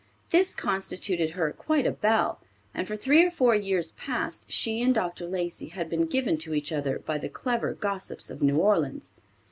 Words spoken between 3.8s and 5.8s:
past she and Dr. Lacey